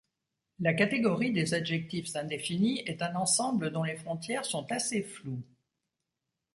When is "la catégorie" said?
0.59-1.31